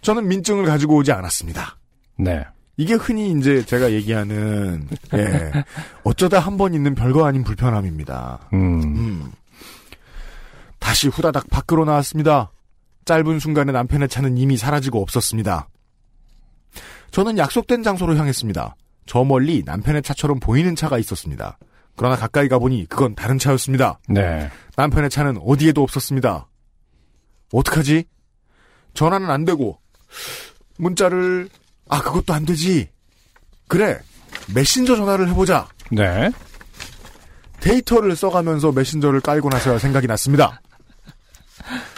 저는 0.01 0.27
민증을 0.27 0.65
가지고 0.65 0.96
오지 0.98 1.12
않았습니다. 1.12 1.77
네. 2.17 2.46
이게 2.77 2.94
흔히 2.94 3.32
이제 3.32 3.65
제가 3.65 3.91
얘기하는 3.91 4.88
예, 5.15 5.51
어쩌다 6.03 6.39
한 6.39 6.58
번 6.58 6.74
있는 6.74 6.94
별거 6.96 7.25
아닌 7.25 7.44
불편함입니다. 7.44 8.50
음. 8.53 8.82
음. 8.84 9.32
다시 10.79 11.08
후다닥 11.08 11.50
밖으로 11.50 11.86
나왔습니다. 11.86 12.51
짧은 13.06 13.39
순간에 13.39 13.72
남편의 13.72 14.08
차는 14.10 14.38
이미 14.38 14.58
사라지고 14.58 15.01
없었습니다. 15.01 15.67
저는 17.12 17.38
약속된 17.38 17.84
장소로 17.84 18.15
향했습니다. 18.15 18.75
저 19.08 19.24
멀리 19.24 19.63
남편의 19.65 20.03
차처럼 20.03 20.39
보이는 20.39 20.75
차가 20.75 20.98
있었습니다. 21.00 21.58
그러나 21.96 22.15
가까이 22.15 22.48
가보니 22.48 22.86
그건 22.89 23.15
다른 23.15 23.39
차였습니다. 23.39 24.00
네. 24.08 24.50
남편의 24.75 25.10
차는 25.10 25.39
어디에도 25.44 25.82
없었습니다. 25.82 26.48
어떡하지? 27.51 28.06
전화는 28.94 29.30
안 29.30 29.46
되고 29.46 29.80
문자를 30.77 31.50
아 31.89 32.01
그것도 32.01 32.34
안 32.34 32.46
되지. 32.46 32.89
그래 33.68 34.00
메신저 34.54 34.96
전화를 34.96 35.30
해보자. 35.30 35.68
네. 35.92 36.32
데이터를 37.60 38.16
써가면서 38.16 38.72
메신저를 38.72 39.22
깔고 39.22 39.50
나서야 39.50 39.80
생각이 39.80 40.08
났습니다. 40.08 40.62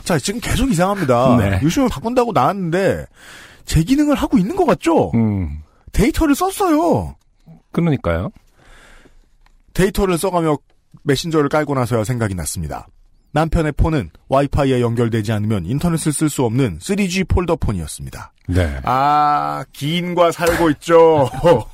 자, 0.04 0.18
지금 0.18 0.40
계속 0.40 0.72
이상합니다. 0.72 1.38
네. 1.38 1.60
유심을 1.62 1.90
바꾼다고 1.90 2.32
나왔는데, 2.32 3.06
제 3.66 3.84
기능을 3.84 4.16
하고 4.16 4.38
있는 4.38 4.56
것 4.56 4.66
같죠? 4.66 5.12
음. 5.14 5.62
데이터를 5.92 6.34
썼어요. 6.34 7.16
그러니까요. 7.72 8.32
데이터를 9.74 10.18
써가며 10.18 10.58
메신저를 11.04 11.50
깔고 11.50 11.76
나서야 11.76 12.04
생각이 12.04 12.34
났습니다. 12.34 12.88
남편의 13.32 13.74
폰은 13.74 14.10
와이파이에 14.28 14.82
연결되지 14.82 15.32
않으면 15.32 15.66
인터넷을 15.66 16.12
쓸 16.12 16.30
수 16.30 16.44
없는 16.44 16.80
3G 16.80 17.28
폴더 17.28 17.58
폰이었습니다. 17.58 18.34
네. 18.48 18.80
아, 18.84 19.64
기인과 19.74 20.32
살고 20.32 20.70
있죠. 20.72 21.30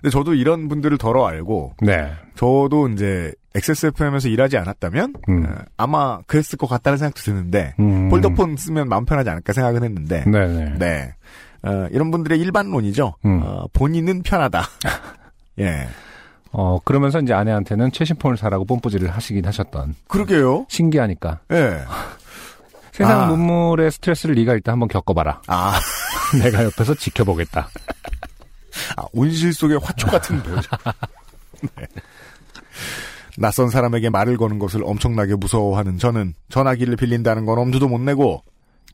근데 0.00 0.10
저도 0.10 0.34
이런 0.34 0.68
분들을 0.68 0.98
덜어 0.98 1.26
알고, 1.26 1.74
네. 1.80 2.12
저도 2.34 2.88
이제 2.90 3.32
XSFM에서 3.56 4.28
일하지 4.28 4.58
않았다면 4.58 5.14
음. 5.28 5.46
어, 5.46 5.64
아마 5.76 6.20
그랬을 6.26 6.58
것 6.58 6.66
같다는 6.66 6.98
생각도 6.98 7.22
드는데 7.22 7.74
음. 7.80 8.10
폴더폰 8.10 8.56
쓰면 8.56 8.88
마음 8.88 9.06
편하지 9.06 9.30
않을까 9.30 9.52
생각은 9.54 9.82
했는데 9.82 10.24
네네. 10.24 10.74
네 10.78 11.14
어, 11.62 11.88
이런 11.90 12.10
분들의 12.10 12.38
일반론이죠. 12.38 13.14
음. 13.24 13.40
어, 13.42 13.66
본인은 13.72 14.22
편하다. 14.22 14.62
예, 15.60 15.88
어, 16.58 16.78
그러면서 16.82 17.20
이제 17.20 17.34
아내한테는 17.34 17.92
최신 17.92 18.16
폰을 18.16 18.38
사라고 18.38 18.64
뽐뿌질을 18.64 19.10
하시긴 19.10 19.44
하셨던. 19.44 19.94
그러게요. 20.08 20.64
신기하니까. 20.70 21.40
예, 21.52 21.80
세상 22.92 23.20
아. 23.20 23.26
문물의 23.26 23.90
스트레스를 23.90 24.34
네가 24.36 24.54
일단 24.54 24.72
한번 24.72 24.88
겪어봐라. 24.88 25.42
아, 25.48 25.78
내가 26.42 26.64
옆에서 26.64 26.94
지켜보겠다. 26.94 27.68
아, 28.96 29.04
온실 29.12 29.52
속의 29.52 29.80
화초 29.82 30.06
같은 30.06 30.42
배우자. 30.42 30.78
네. 31.76 31.86
낯선 33.36 33.68
사람에게 33.68 34.08
말을 34.08 34.38
거는 34.38 34.58
것을 34.58 34.80
엄청나게 34.82 35.34
무서워하는 35.34 35.98
저는 35.98 36.32
전화기를 36.48 36.96
빌린다는 36.96 37.44
건 37.44 37.58
엄두도 37.58 37.86
못 37.86 38.00
내고 38.00 38.42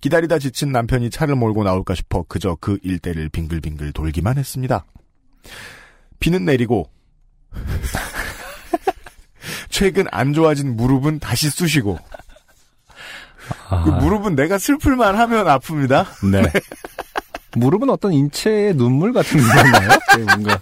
기다리다 0.00 0.40
지친 0.40 0.72
남편이 0.72 1.10
차를 1.10 1.36
몰고 1.36 1.62
나올까 1.62 1.94
싶어 1.94 2.24
그저 2.26 2.56
그 2.60 2.76
일대를 2.82 3.28
빙글빙글 3.28 3.92
돌기만 3.92 4.36
했습니다. 4.36 4.84
비는 6.18 6.44
내리고 6.44 6.90
최근 9.70 10.06
안 10.10 10.32
좋아진 10.32 10.76
무릎은 10.76 11.18
다시 11.18 11.50
쑤시고 11.50 11.98
아, 13.68 13.82
그 13.84 13.90
무릎은 13.90 14.34
내가 14.34 14.58
슬플만 14.58 15.18
하면 15.18 15.46
아픕니다. 15.46 16.06
네. 16.30 16.42
무릎은 17.54 17.90
어떤 17.90 18.12
인체의 18.12 18.76
눈물 18.76 19.12
같은 19.12 19.40
건가요? 19.40 19.88
네, 20.16 20.24
뭔가 20.24 20.60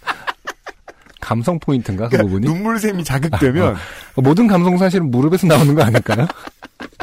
감성 1.20 1.58
포인트인가 1.60 2.08
그 2.08 2.18
부분이? 2.18 2.46
눈물샘이 2.46 3.04
자극되면 3.04 3.76
모든 4.16 4.46
감성 4.46 4.78
사실은 4.78 5.10
무릎에서 5.10 5.46
나오는 5.46 5.74
거 5.74 5.82
아닐까요? 5.82 6.26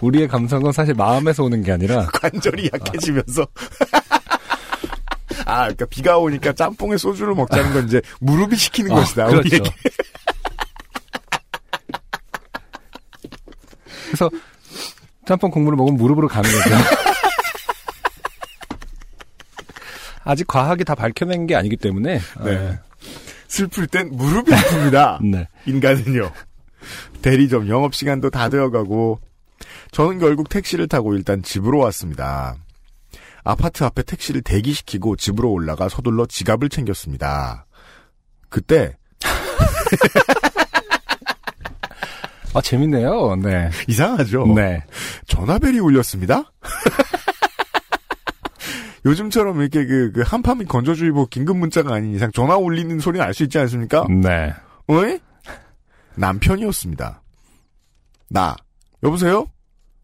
우리의 0.02 0.28
감성은 0.28 0.72
사실 0.72 0.94
마음에서 0.94 1.44
오는 1.44 1.62
게 1.64 1.72
아니라 1.72 2.06
관절이 2.08 2.70
약해지면서. 2.74 3.48
아, 4.10 4.17
그러니까 5.46 5.86
비가 5.86 6.18
오니까 6.18 6.54
짬뽕에 6.54 6.98
소주를 6.98 7.36
먹자는 7.36 7.74
건 7.74 7.86
이제 7.86 8.02
무릎이 8.20 8.56
시키는 8.56 8.92
아, 8.92 8.96
것이다. 8.96 9.28
그렇죠. 9.28 9.64
그래서 14.08 14.30
짬뽕 15.28 15.52
국물을 15.52 15.76
먹으면 15.76 15.98
무릎으로 15.98 16.28
가는 16.28 16.50
거죠. 16.50 16.70
아직 20.24 20.48
과학이 20.48 20.84
다 20.84 20.96
밝혀낸 20.96 21.48
게 21.48 21.56
아니기 21.56 21.78
때문에. 21.78 22.20
네. 22.44 22.80
슬플 23.48 23.88
땐 23.88 24.10
무릎이 24.12 24.52
아픕니다. 24.52 25.24
네. 25.32 25.48
인간은요. 25.66 26.32
대리점 27.22 27.70
영업 27.70 27.96
시간도 27.96 28.30
다 28.30 28.50
되어가고, 28.50 29.20
저는 29.92 30.20
결국 30.20 30.50
택시를 30.50 30.88
타고 30.88 31.16
일단 31.16 31.42
집으로 31.44 31.80
왔습니다. 31.80 32.56
아파트 33.48 33.84
앞에 33.86 34.04
택시를 34.04 34.42
대기시키고 34.42 35.16
집으로 35.16 35.52
올라가 35.52 35.88
서둘러 35.88 36.26
지갑을 36.26 36.68
챙겼습니다. 36.70 37.66
그때, 38.50 38.98
아, 42.54 42.62
재밌네요. 42.62 43.36
네. 43.38 43.70
이상하죠? 43.88 44.48
네. 44.56 44.84
전화벨이 45.28 45.80
울렸습니다? 45.80 46.52
요즘처럼 49.06 49.62
이렇게 49.62 49.86
그, 49.86 50.12
그 50.12 50.24
한파민 50.26 50.68
건조주의보 50.68 51.28
긴급 51.28 51.58
문자가 51.58 51.96
아닌 51.96 52.14
이상 52.16 52.32
전화 52.34 52.58
울리는 52.58 53.00
소리는 53.00 53.26
알 53.26 53.34
수 53.34 53.44
있지 53.44 53.58
않습니까? 53.60 54.06
네. 54.10 54.54
어이? 54.88 55.20
남편이었습니다. 56.16 57.22
나. 58.30 58.56
여보세요? 59.04 59.46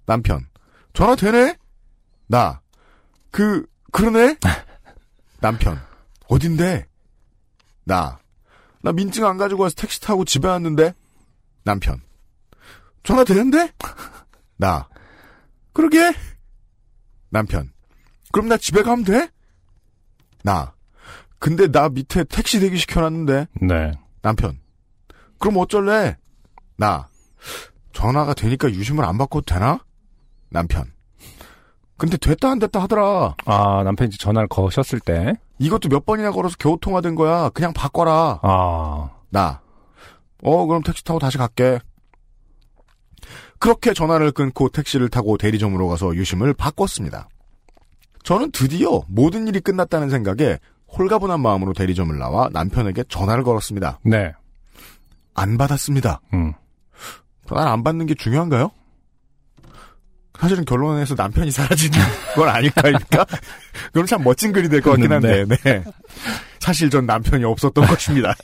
남편. 0.05 0.45
전화 0.93 1.15
되네? 1.15 1.57
나. 2.27 2.61
그, 3.33 3.65
그러네? 3.91 4.37
남편. 5.41 5.81
어딘데? 6.27 6.85
나. 7.83 8.19
나 8.83 8.91
민증 8.91 9.25
안 9.25 9.37
가지고 9.37 9.63
와서 9.63 9.73
택시 9.75 9.99
타고 9.99 10.23
집에 10.23 10.47
왔는데? 10.47 10.93
남편. 11.63 11.99
전화 13.01 13.23
되는데? 13.23 13.71
나. 14.55 14.87
그러게? 15.73 16.13
남편. 17.29 17.73
그럼 18.31 18.49
나 18.49 18.57
집에 18.57 18.83
가면 18.83 19.03
돼? 19.03 19.29
나. 20.43 20.75
근데 21.39 21.71
나 21.71 21.89
밑에 21.89 22.25
택시 22.25 22.59
대기 22.59 22.77
시켜놨는데? 22.77 23.47
네. 23.63 23.93
남편. 24.21 24.59
그럼 25.39 25.57
어쩔래? 25.57 26.17
나. 26.77 27.09
전화가 27.93 28.35
되니까 28.35 28.69
유심을 28.69 29.03
안 29.03 29.17
바꿔도 29.17 29.45
되나? 29.45 29.83
남편. 30.49 30.92
근데 32.03 32.17
됐다 32.17 32.51
안 32.51 32.59
됐다 32.59 32.81
하더라. 32.81 33.33
아, 33.45 33.83
남편이 33.85 34.11
전화를 34.19 34.49
거셨을 34.49 34.99
때. 34.99 35.35
이것도 35.57 35.87
몇 35.87 36.05
번이나 36.05 36.31
걸어서 36.31 36.57
겨우 36.59 36.77
통화된 36.77 37.15
거야. 37.15 37.47
그냥 37.51 37.71
바꿔라. 37.71 38.41
아. 38.43 39.09
나. 39.29 39.61
어, 40.43 40.65
그럼 40.65 40.83
택시 40.83 41.05
타고 41.05 41.17
다시 41.17 41.37
갈게. 41.37 41.79
그렇게 43.57 43.93
전화를 43.93 44.33
끊고 44.33 44.67
택시를 44.67 45.07
타고 45.07 45.37
대리점으로 45.37 45.87
가서 45.87 46.13
유심을 46.13 46.53
바꿨습니다. 46.55 47.29
저는 48.23 48.51
드디어 48.51 49.03
모든 49.07 49.47
일이 49.47 49.61
끝났다는 49.61 50.09
생각에 50.09 50.59
홀가분한 50.97 51.39
마음으로 51.39 51.71
대리점을 51.71 52.17
나와 52.17 52.49
남편에게 52.51 53.05
전화를 53.07 53.45
걸었습니다. 53.45 53.99
네. 54.03 54.33
안 55.35 55.57
받았습니다. 55.57 56.19
음. 56.33 56.51
전화를 57.47 57.71
안 57.71 57.81
받는 57.81 58.07
게 58.07 58.13
중요한가요? 58.13 58.71
사실은 60.39 60.65
결론에서 60.65 61.15
남편이 61.15 61.51
사라지는 61.51 61.97
건 62.35 62.49
아닐까입니까? 62.49 63.25
그럼 63.91 64.05
참 64.07 64.23
멋진 64.23 64.51
글이 64.51 64.67
될 64.69 64.81
것 64.81 64.91
같긴 64.91 65.11
한데, 65.11 65.45
네. 65.45 65.83
사실 66.59 66.89
전 66.89 67.05
남편이 67.05 67.43
없었던 67.43 67.85
것입니다. 67.85 68.33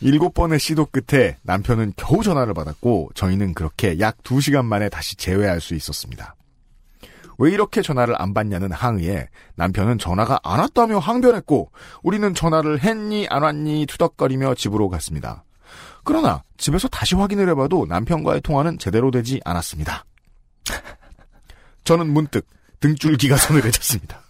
일곱 0.00 0.34
번의 0.34 0.58
시도 0.58 0.86
끝에 0.86 1.38
남편은 1.42 1.94
겨우 1.96 2.22
전화를 2.22 2.54
받았고, 2.54 3.10
저희는 3.14 3.54
그렇게 3.54 3.98
약 3.98 4.16
두 4.22 4.40
시간 4.40 4.64
만에 4.66 4.88
다시 4.88 5.16
재회할 5.16 5.60
수 5.60 5.74
있었습니다. 5.74 6.34
왜 7.38 7.50
이렇게 7.50 7.82
전화를 7.82 8.14
안 8.20 8.32
받냐는 8.32 8.72
항의에 8.72 9.28
남편은 9.56 9.98
전화가 9.98 10.40
안 10.42 10.60
왔다며 10.60 10.98
항변했고, 10.98 11.70
우리는 12.02 12.32
전화를 12.34 12.82
했니, 12.82 13.26
안 13.30 13.42
왔니 13.42 13.86
투덕거리며 13.86 14.54
집으로 14.54 14.88
갔습니다. 14.88 15.44
그러나 16.06 16.44
집에서 16.56 16.86
다시 16.86 17.16
확인을 17.16 17.48
해봐도 17.50 17.84
남편과의 17.88 18.40
통화는 18.42 18.78
제대로 18.78 19.10
되지 19.10 19.40
않았습니다. 19.44 20.04
저는 21.82 22.08
문득 22.08 22.46
등줄기가 22.78 23.36
내쳤습니다. 23.64 24.22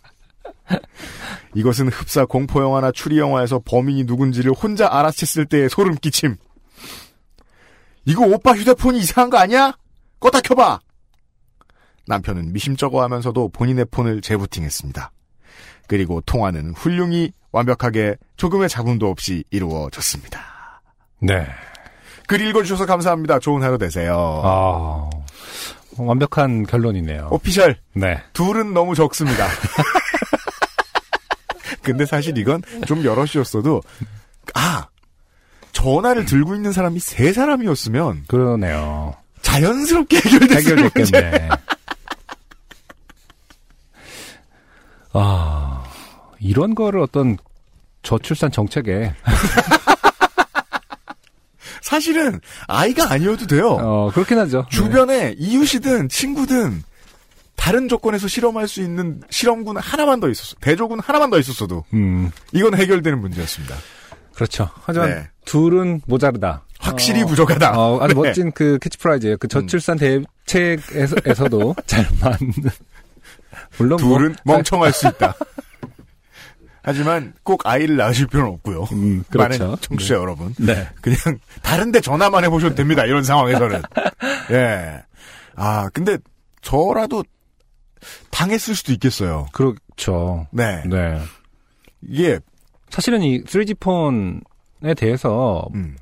이것은 1.54 1.88
흡사 1.88 2.24
공포 2.24 2.62
영화나 2.62 2.90
추리 2.92 3.18
영화에서 3.18 3.60
범인이 3.62 4.04
누군지를 4.04 4.52
혼자 4.52 4.88
알아챘을 4.88 5.50
때의 5.50 5.68
소름 5.68 5.96
끼침. 5.96 6.36
이거 8.06 8.24
오빠 8.26 8.54
휴대폰이 8.54 8.98
이상한 8.98 9.28
거 9.28 9.36
아니야? 9.36 9.76
껐다 10.18 10.42
켜봐. 10.42 10.80
남편은 12.06 12.54
미심쩍어 12.54 13.02
하면서도 13.02 13.50
본인의 13.50 13.84
폰을 13.90 14.22
재부팅했습니다. 14.22 15.12
그리고 15.88 16.22
통화는 16.22 16.72
훌륭히 16.72 17.32
완벽하게 17.52 18.16
조금의 18.38 18.70
잡음도 18.70 19.10
없이 19.10 19.44
이루어졌습니다. 19.50 20.55
네. 21.20 21.46
글 22.26 22.40
읽어주셔서 22.40 22.86
감사합니다. 22.86 23.38
좋은 23.38 23.62
하루 23.62 23.78
되세요. 23.78 24.42
아. 24.44 25.10
완벽한 25.98 26.66
결론이네요. 26.66 27.28
오피셜 27.30 27.76
네. 27.94 28.22
둘은 28.32 28.74
너무 28.74 28.94
적습니다. 28.94 29.46
근데 31.82 32.04
사실 32.04 32.36
이건 32.36 32.62
좀 32.86 33.04
여럿이었어도 33.04 33.80
아 34.54 34.88
전화를 35.72 36.24
들고 36.24 36.54
있는 36.54 36.72
사람이 36.72 36.98
세 36.98 37.32
사람이었으면 37.32 38.24
그러네요. 38.28 39.14
자연스럽게 39.42 40.16
해결됐을. 40.16 40.56
해결됐겠네. 40.56 41.48
아, 45.12 45.84
이런 46.40 46.74
거를 46.74 47.00
어떤 47.00 47.38
저출산 48.02 48.50
정책에, 48.50 49.14
사실은 51.86 52.40
아이가 52.66 53.12
아니어도 53.12 53.46
돼요. 53.46 53.78
어, 53.80 54.10
그렇긴 54.12 54.38
하죠. 54.40 54.66
주변에 54.68 55.36
이웃이든 55.38 56.08
친구든 56.08 56.82
다른 57.54 57.88
조건에서 57.88 58.26
실험할 58.26 58.66
수 58.66 58.82
있는 58.82 59.20
실험군 59.30 59.76
하나만 59.76 60.18
더 60.18 60.28
있었어. 60.28 60.56
대조군 60.60 60.98
하나만 60.98 61.30
더 61.30 61.38
있었어도 61.38 61.84
네. 61.92 61.98
음, 61.98 62.32
이건 62.50 62.74
해결되는 62.74 63.20
문제였습니다. 63.20 63.76
그렇죠. 64.34 64.68
하지만 64.82 65.10
네. 65.10 65.28
둘은 65.44 66.02
모자르다. 66.06 66.64
확실히 66.80 67.22
어, 67.22 67.26
부족하다. 67.26 67.78
어, 67.78 68.02
아주 68.02 68.14
네. 68.14 68.20
멋진 68.20 68.50
그 68.50 68.78
캐치프레이즈예요. 68.80 69.36
그 69.36 69.46
저출산 69.46 69.96
대책에서도 69.96 71.76
잘 71.86 72.08
맞는. 72.20 72.52
물론 73.78 74.00
뭐, 74.02 74.18
둘은 74.18 74.34
멍청할 74.44 74.92
수 74.92 75.06
있다. 75.06 75.34
하지만 76.86 77.34
꼭 77.42 77.66
아이를 77.66 77.96
낳으실 77.96 78.28
필요는 78.28 78.52
없고요. 78.52 78.84
음, 78.92 79.24
그렇죠. 79.28 79.64
많은 79.64 79.76
청취자 79.80 80.14
여러분. 80.14 80.54
네. 80.56 80.86
그냥 81.00 81.18
다른데 81.60 82.00
전화만 82.00 82.44
해보셔도 82.44 82.76
됩니다. 82.76 83.04
이런 83.04 83.24
상황에서는. 83.24 83.82
예. 84.52 85.02
아 85.56 85.88
근데 85.92 86.16
저라도 86.62 87.24
당했을 88.30 88.76
수도 88.76 88.92
있겠어요. 88.92 89.48
그렇죠. 89.52 90.46
네. 90.52 90.84
네. 90.86 91.20
이게 92.02 92.38
사실은 92.88 93.20
이 93.20 93.42
3G 93.42 93.80
폰에 93.80 94.94
대해서 94.94 95.66
음, 95.74 95.96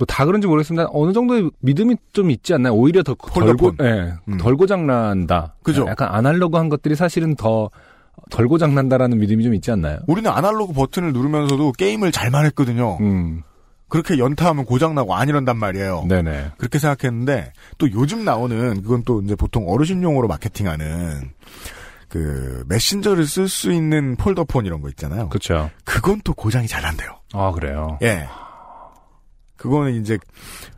뭐다 0.00 0.26
그런지 0.26 0.48
모르겠습니다. 0.48 0.88
어느 0.90 1.12
정도의 1.12 1.48
믿음이 1.60 1.94
좀 2.12 2.32
있지 2.32 2.54
않나요? 2.54 2.72
오히려 2.72 3.04
더. 3.04 3.14
덜고, 3.14 3.74
예, 3.82 4.14
음. 4.26 4.36
덜 4.38 4.56
고장난다. 4.56 5.54
그죠. 5.62 5.86
약간 5.86 6.08
아날로그한 6.08 6.68
것들이 6.68 6.96
사실은 6.96 7.36
더 7.36 7.70
덜 8.30 8.48
고장난다라는 8.48 9.18
믿음이 9.18 9.44
좀 9.44 9.54
있지 9.54 9.70
않나요? 9.70 9.98
우리는 10.06 10.30
아날로그 10.30 10.72
버튼을 10.72 11.12
누르면서도 11.12 11.72
게임을 11.72 12.12
잘만 12.12 12.44
했거든요. 12.46 12.98
음, 13.00 13.42
그렇게 13.88 14.18
연타하면 14.18 14.64
고장나고 14.64 15.14
안 15.14 15.28
이런단 15.28 15.56
말이에요. 15.56 16.04
네네. 16.08 16.52
그렇게 16.58 16.78
생각했는데 16.78 17.52
또 17.78 17.90
요즘 17.92 18.24
나오는 18.24 18.82
그건 18.82 19.02
또 19.04 19.22
이제 19.22 19.34
보통 19.34 19.68
어르신용으로 19.68 20.28
마케팅하는 20.28 21.30
그 22.08 22.64
메신저를 22.68 23.26
쓸 23.26 23.48
수 23.48 23.72
있는 23.72 24.16
폴더폰 24.16 24.66
이런 24.66 24.80
거 24.80 24.88
있잖아요. 24.90 25.28
그렇죠. 25.28 25.70
그건 25.84 26.20
또 26.24 26.32
고장이 26.34 26.66
잘 26.66 26.82
난대요. 26.82 27.10
아 27.32 27.52
그래요. 27.52 27.98
예. 28.02 28.26
그거는 29.58 30.00
이제 30.00 30.16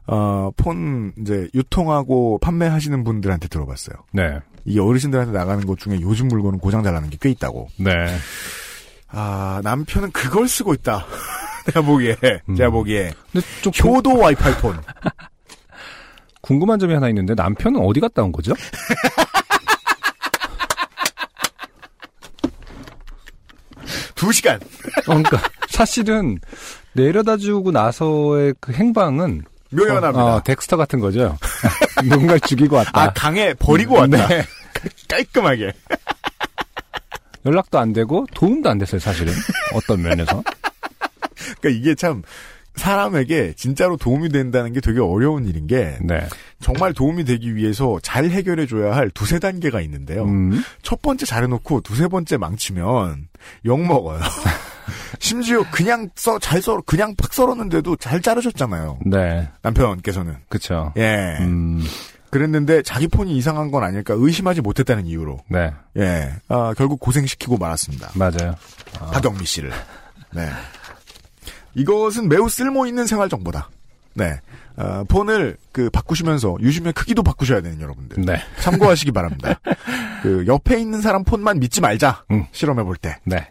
어폰 0.06 1.12
이제 1.20 1.48
유통하고 1.54 2.38
판매하시는 2.42 3.04
분들한테 3.04 3.46
들어봤어요. 3.48 3.96
네, 4.12 4.40
이 4.64 4.78
어르신들한테 4.80 5.32
나가는 5.32 5.64
것 5.64 5.78
중에 5.78 6.00
요즘 6.00 6.26
물건은 6.28 6.58
고장 6.58 6.82
잘 6.82 6.92
나는 6.94 7.08
게 7.10 7.16
꽤 7.20 7.30
있다고. 7.30 7.68
네. 7.76 7.92
아 9.12 9.60
남편은 9.62 10.10
그걸 10.12 10.48
쓰고 10.48 10.74
있다. 10.74 11.04
내가 11.66 11.82
보기에 11.82 12.16
음. 12.48 12.56
제가 12.56 12.70
보기에 12.70 13.12
근데 13.32 13.46
좀 13.62 13.72
궁- 13.78 13.94
효도 13.96 14.16
와이파이 14.18 14.54
폰. 14.58 14.80
궁금한 16.40 16.78
점이 16.78 16.94
하나 16.94 17.08
있는데 17.10 17.34
남편은 17.34 17.80
어디 17.84 18.00
갔다 18.00 18.22
온 18.22 18.32
거죠? 18.32 18.54
두 24.14 24.32
시간. 24.32 24.56
어, 24.56 24.60
그러니까 25.06 25.40
사실은 25.68 26.38
내려다주고 26.92 27.70
나서의 27.70 28.54
그 28.60 28.72
행방은 28.72 29.42
묘연합니다. 29.70 30.24
어, 30.24 30.42
덱스터 30.42 30.76
같은 30.76 30.98
거죠. 31.00 31.36
누군가를 32.02 32.40
죽이고 32.40 32.76
왔다. 32.76 32.90
아, 32.94 33.12
강에 33.12 33.54
버리고 33.54 33.96
왔다. 33.96 34.26
네. 34.26 34.44
깔끔하게. 35.08 35.72
연락도 37.46 37.78
안 37.78 37.92
되고 37.92 38.26
도움도 38.34 38.68
안 38.68 38.78
됐어요, 38.78 38.98
사실은. 39.00 39.32
어떤 39.74 40.02
면에서. 40.02 40.42
그러니까 41.60 41.68
이게 41.70 41.94
참 41.94 42.22
사람에게 42.76 43.54
진짜로 43.56 43.96
도움이 43.96 44.30
된다는 44.30 44.72
게 44.72 44.80
되게 44.80 45.00
어려운 45.00 45.46
일인 45.46 45.66
게 45.66 45.98
네. 46.00 46.26
정말 46.60 46.92
도움이 46.92 47.24
되기 47.24 47.54
위해서 47.54 47.98
잘 48.02 48.26
해결해 48.26 48.66
줘야 48.66 48.94
할 48.94 49.10
두세 49.10 49.38
단계가 49.38 49.80
있는데요. 49.82 50.24
음, 50.24 50.62
첫 50.82 51.02
번째 51.02 51.26
잘해놓고 51.26 51.80
두세 51.82 52.08
번째 52.08 52.36
망치면 52.36 53.28
욕 53.66 53.80
먹어요. 53.80 54.20
심지어 55.18 55.64
그냥 55.70 56.08
써 56.16 56.38
잘 56.38 56.60
썰어 56.62 56.82
그냥 56.86 57.14
팍 57.16 57.32
썰었는데도 57.32 57.96
잘 57.96 58.20
자르셨잖아요. 58.20 58.98
네. 59.06 59.48
남편께서는 59.62 60.36
그쵸. 60.48 60.92
예 60.96 61.36
음, 61.40 61.82
그랬는데 62.30 62.82
자기 62.82 63.08
폰이 63.08 63.36
이상한 63.36 63.70
건 63.70 63.82
아닐까 63.84 64.14
의심하지 64.16 64.60
못했다는 64.60 65.06
이유로 65.06 65.40
네. 65.48 65.72
예 65.96 66.30
아, 66.48 66.74
결국 66.76 67.00
고생시키고 67.00 67.56
말았습니다. 67.58 68.10
맞아요. 68.14 68.54
하경미 68.98 69.44
씨를. 69.44 69.70
네. 70.32 70.48
이것은 71.74 72.28
매우 72.28 72.48
쓸모 72.48 72.86
있는 72.86 73.06
생활 73.06 73.28
정보다. 73.28 73.68
네. 74.14 74.40
어, 74.76 75.04
폰을 75.08 75.56
그 75.72 75.90
바꾸시면서 75.90 76.56
유심의 76.60 76.94
크기도 76.94 77.22
바꾸셔야 77.22 77.60
되는 77.60 77.80
여러분들. 77.80 78.24
네. 78.24 78.40
참고하시기 78.60 79.12
바랍니다. 79.12 79.60
그 80.22 80.44
옆에 80.46 80.80
있는 80.80 81.00
사람 81.00 81.22
폰만 81.24 81.60
믿지 81.60 81.80
말자. 81.80 82.24
음. 82.30 82.44
실험해 82.52 82.82
볼 82.82 82.96
때. 82.96 83.16
네. 83.24 83.50